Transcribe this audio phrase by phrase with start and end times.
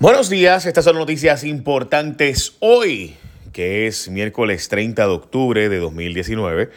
[0.00, 3.16] Buenos días, estas son noticias importantes hoy,
[3.52, 6.70] que es miércoles 30 de octubre de 2019.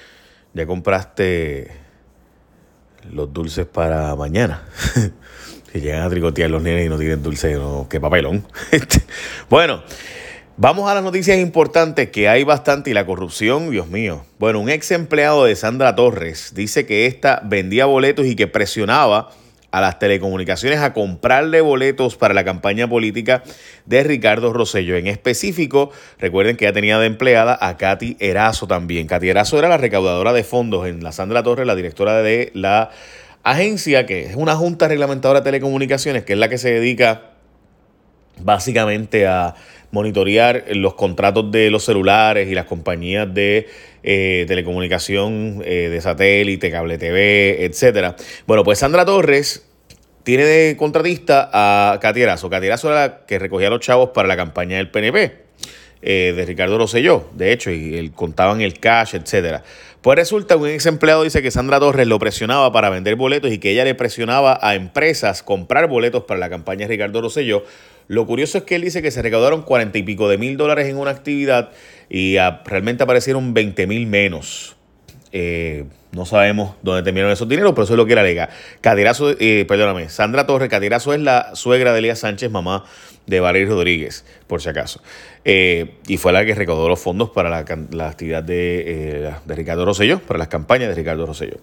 [0.53, 1.71] Ya compraste
[3.09, 4.67] los dulces para mañana.
[5.71, 8.46] que llegan a tricotear los nenes y no tienen dulce, no, qué papelón.
[9.49, 9.83] Bueno,
[10.58, 14.26] vamos a las noticias importantes que hay bastante y la corrupción, Dios mío.
[14.37, 19.30] Bueno, un ex empleado de Sandra Torres dice que esta vendía boletos y que presionaba
[19.73, 23.44] a las telecomunicaciones a comprarle boletos para la campaña política
[23.88, 24.96] de Ricardo Rosello.
[24.98, 29.08] En específico, recuerden que ya tenía de empleada a Katy Erazo también.
[29.08, 32.91] Katy Erazo era la recaudadora de fondos en la Sandra Torres, la directora de la
[33.41, 37.32] agencia, que es una junta reglamentadora de telecomunicaciones, que es la que se dedica
[38.44, 39.55] básicamente a
[39.94, 43.68] monitorear los contratos de los celulares y las compañías de
[44.02, 48.16] eh, telecomunicación eh, de satélite, cable TV, etcétera.
[48.48, 49.66] Bueno, pues Sandra Torres
[50.24, 52.50] tiene de contratista a Catierazo.
[52.50, 55.44] Catierazo era la que recogía los chavos para la campaña del PNP.
[56.05, 59.63] Eh, de Ricardo Rosselló, de hecho, y él contaban el cash, etcétera.
[60.02, 63.54] Pues resulta que un ex empleado dice que Sandra Torres lo presionaba para vender boletos
[63.54, 67.63] y que ella le presionaba a empresas comprar boletos para la campaña de Ricardo Rosselló.
[68.07, 70.87] Lo curioso es que él dice que se recaudaron cuarenta y pico de mil dólares
[70.87, 71.71] en una actividad
[72.09, 74.75] y realmente aparecieron 20 mil menos.
[75.31, 78.49] Eh, no sabemos dónde terminaron esos dineros, pero eso es lo que era alega.
[78.81, 82.85] Catirazo, eh, perdóname, Sandra Torres, Catirazo es la suegra de Elías Sánchez, mamá
[83.25, 85.01] de Valerio Rodríguez, por si acaso.
[85.43, 90.19] Eh, y fue la que recaudó los fondos para la, actividad de, de, Ricardo Rosselló,
[90.19, 91.57] para las campañas de Ricardo Rosselló.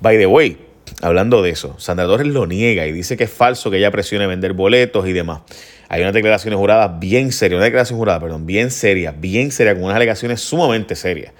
[0.00, 0.58] By the way,
[1.00, 4.26] hablando de eso, Sandra Torres lo niega y dice que es falso que ella presione
[4.26, 5.40] vender boletos y demás.
[5.88, 9.84] Hay unas declaraciones juradas bien serias, una declaración jurada, perdón, bien seria, bien seria, con
[9.84, 11.32] unas alegaciones sumamente serias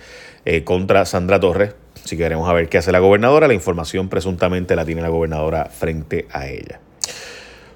[0.44, 1.74] eh, contra Sandra Torres.
[2.04, 6.26] Si queremos ver qué hace la gobernadora, la información presuntamente la tiene la gobernadora frente
[6.32, 6.80] a ella.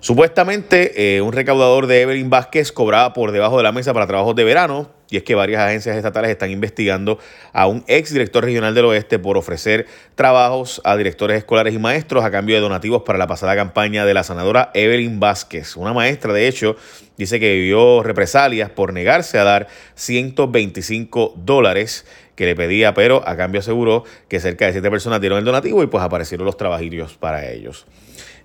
[0.00, 4.36] Supuestamente, eh, un recaudador de Evelyn Vázquez cobraba por debajo de la mesa para trabajos
[4.36, 7.18] de verano, y es que varias agencias estatales están investigando
[7.52, 12.24] a un ex director regional del oeste por ofrecer trabajos a directores escolares y maestros
[12.24, 15.76] a cambio de donativos para la pasada campaña de la sanadora Evelyn Vázquez.
[15.76, 16.76] Una maestra, de hecho,
[17.16, 23.36] dice que vivió represalias por negarse a dar 125 dólares que le pedía, pero a
[23.36, 27.14] cambio aseguró que cerca de siete personas dieron el donativo y pues aparecieron los trabajillos
[27.14, 27.86] para ellos.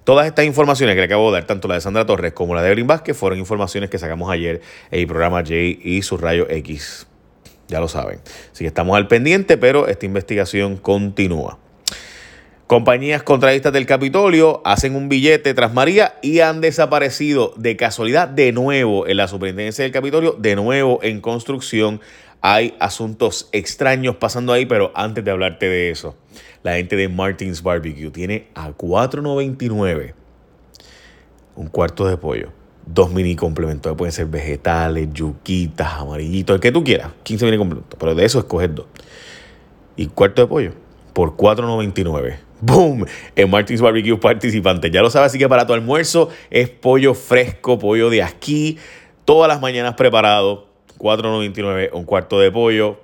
[0.04, 2.64] Todas estas informaciones que le acabo de dar, tanto la de Sandra Torres como la
[2.64, 4.60] de Evelyn Vázquez, fueron informaciones que sacamos ayer
[4.90, 7.08] en el programa J y su rayo X.
[7.68, 8.20] Ya lo saben.
[8.52, 11.58] Así que estamos al pendiente, pero esta investigación continúa.
[12.68, 18.54] Compañías contradistas del Capitolio hacen un billete tras María y han desaparecido de casualidad de
[18.54, 22.00] nuevo en la superintendencia del Capitolio, de nuevo en construcción.
[22.40, 26.16] Hay asuntos extraños pasando ahí, pero antes de hablarte de eso,
[26.64, 30.14] la gente de Martins Barbecue tiene a 4.99
[31.56, 32.54] un cuarto de pollo,
[32.86, 37.98] dos mini complementos, pueden ser vegetales, yuquitas, amarillitos, el que tú quieras, 15 mini complementos,
[38.00, 38.86] pero de eso escoger dos.
[39.96, 40.72] Y cuarto de pollo
[41.14, 42.38] por 4.99.
[42.62, 43.06] ¡Boom!
[43.36, 44.92] En Martins Barbecue participante.
[44.92, 48.78] Ya lo sabes, así que para tu almuerzo es pollo fresco, pollo de aquí,
[49.26, 50.68] todas las mañanas preparado
[51.00, 53.02] 4.99 un cuarto de pollo,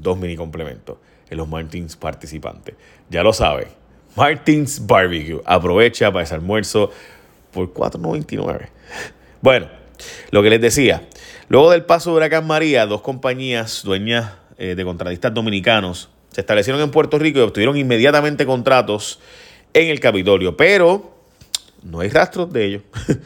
[0.00, 0.96] dos mini complementos
[1.30, 2.74] en los Martins participantes.
[3.10, 3.68] Ya lo sabe.
[4.16, 5.40] Martins Barbecue.
[5.44, 6.90] Aprovecha para ese almuerzo
[7.50, 8.68] por 4.99.
[9.40, 9.68] Bueno,
[10.30, 11.08] lo que les decía.
[11.48, 16.80] Luego del paso de Huracán María, dos compañías dueñas eh, de contratistas dominicanos se establecieron
[16.82, 19.18] en Puerto Rico y obtuvieron inmediatamente contratos
[19.72, 21.14] en el Capitolio, pero
[21.82, 22.82] no hay rastros de ellos.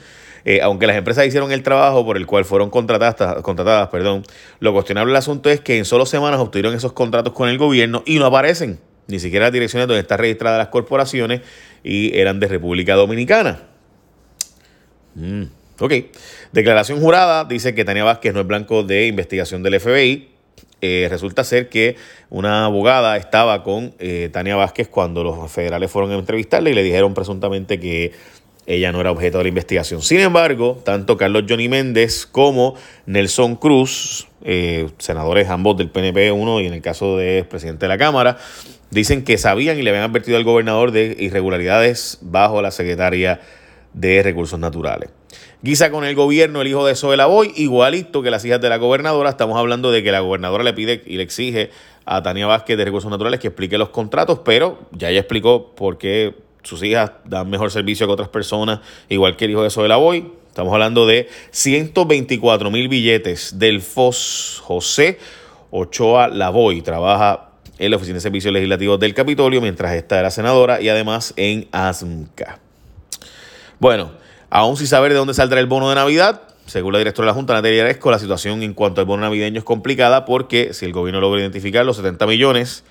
[0.44, 4.24] Eh, aunque las empresas hicieron el trabajo por el cual fueron contratadas, contratadas, perdón,
[4.58, 8.02] lo cuestionable del asunto es que en solo semanas obtuvieron esos contratos con el gobierno
[8.06, 11.42] y no aparecen ni siquiera las direcciones donde están registradas las corporaciones
[11.84, 13.68] y eran de República Dominicana.
[15.14, 15.44] Mm,
[15.78, 15.92] ok.
[16.52, 20.28] Declaración jurada dice que Tania Vázquez no es blanco de investigación del FBI.
[20.84, 21.96] Eh, resulta ser que
[22.28, 26.82] una abogada estaba con eh, Tania Vázquez cuando los federales fueron a entrevistarle y le
[26.82, 28.12] dijeron presuntamente que
[28.66, 30.02] ella no era objeto de la investigación.
[30.02, 32.74] Sin embargo, tanto Carlos Johnny Méndez como
[33.06, 37.88] Nelson Cruz, eh, senadores ambos del PNP, uno y en el caso de presidente de
[37.88, 38.38] la Cámara,
[38.90, 43.40] dicen que sabían y le habían advertido al gobernador de irregularidades bajo la secretaria
[43.94, 45.10] de Recursos Naturales.
[45.62, 48.76] Guisa con el gobierno el hijo de Zoe Lavoy, igualito que las hijas de la
[48.78, 49.30] gobernadora.
[49.30, 51.70] Estamos hablando de que la gobernadora le pide y le exige
[52.04, 55.98] a Tania Vázquez de Recursos Naturales que explique los contratos, pero ya ella explicó por
[55.98, 59.88] qué sus hijas dan mejor servicio que otras personas, igual que el hijo de Zoe
[59.88, 60.32] Lavoy.
[60.48, 65.18] Estamos hablando de 124 mil billetes del FOS José
[65.70, 66.82] Ochoa Lavoy.
[66.82, 71.32] Trabaja en la Oficina de Servicios Legislativos del Capitolio mientras esta era senadora y además
[71.36, 72.60] en ASMCA.
[73.82, 74.12] Bueno,
[74.48, 77.34] Aún sin saber de dónde saldrá el bono de Navidad, según la directora de la
[77.34, 80.92] Junta, Natalia Aresco, la situación en cuanto al bono navideño es complicada porque si el
[80.92, 82.84] gobierno logra identificar los 70 millones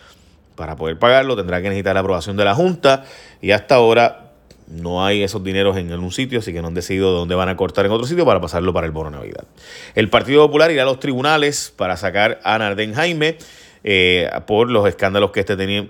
[0.55, 3.05] para poder pagarlo, tendrá que necesitar la aprobación de la Junta
[3.41, 4.31] y hasta ahora
[4.67, 7.55] no hay esos dineros en un sitio, así que no han decidido dónde van a
[7.55, 9.45] cortar en otro sitio para pasarlo para el bono Navidad.
[9.93, 13.38] El Partido Popular irá a los tribunales para sacar a Narden Jaime
[13.83, 15.88] eh, por los escándalos que este tenía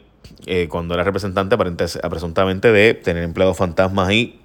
[0.47, 4.40] eh, cuando era representante, presuntamente de tener empleados fantasmas y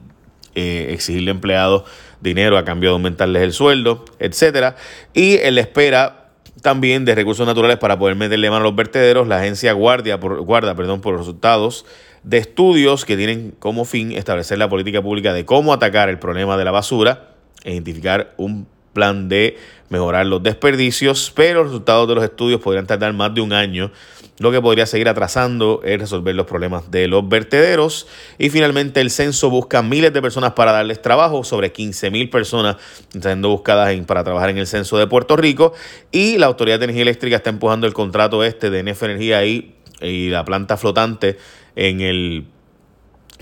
[0.57, 1.85] eh, exigirle a empleados
[2.21, 4.75] dinero a cambio de aumentarles el sueldo, etcétera.
[5.15, 6.31] Y él espera
[6.63, 9.29] también de recursos naturales para poder meterle mano a los vertederos.
[9.29, 11.85] La agencia guardia por, guarda perdón, por resultados
[12.23, 16.57] de estudios que tienen como fin establecer la política pública de cómo atacar el problema
[16.57, 19.59] de la basura e identificar un plan de
[19.91, 23.93] mejorar los desperdicios, pero los resultados de los estudios podrían tardar más de un año,
[24.39, 28.09] lo que podría seguir atrasando el resolver los problemas de los vertederos.
[28.39, 32.77] Y finalmente el censo busca miles de personas para darles trabajo, sobre 15 mil personas
[33.21, 35.75] siendo buscadas para trabajar en el censo de Puerto Rico.
[36.11, 39.77] Y la Autoridad de Energía Eléctrica está empujando el contrato este de NF Energía y,
[40.01, 41.37] y la planta flotante
[41.77, 42.47] en el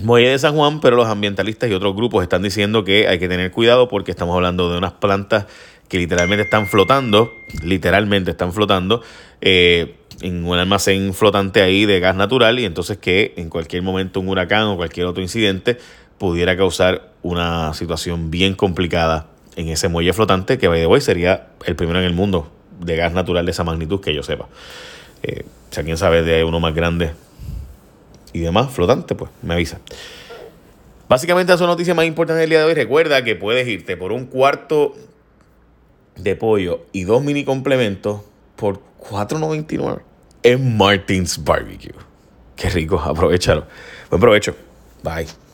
[0.01, 3.29] Muelle de San Juan, pero los ambientalistas y otros grupos están diciendo que hay que
[3.29, 5.45] tener cuidado porque estamos hablando de unas plantas
[5.87, 7.33] que literalmente están flotando,
[7.63, 9.01] literalmente están flotando
[9.41, 14.19] eh, en un almacén flotante ahí de gas natural y entonces que en cualquier momento
[14.19, 15.77] un huracán o cualquier otro incidente
[16.17, 21.99] pudiera causar una situación bien complicada en ese muelle flotante que, by sería el primero
[21.99, 24.47] en el mundo de gas natural de esa magnitud que yo sepa.
[25.23, 27.11] Eh, si alguien sabe de uno más grande
[28.35, 29.79] y demás flotante, pues me avisa.
[31.07, 32.73] Básicamente, esa es la noticia más importante del día de hoy.
[32.73, 34.93] Recuerda que puedes irte por un cuarto
[36.17, 38.21] de pollo y dos mini complementos
[38.57, 40.01] por $4.99
[40.43, 41.95] en Martins Barbecue.
[42.57, 43.67] Qué rico, aprovechalo.
[44.09, 44.53] Buen provecho.
[45.01, 45.44] Bye.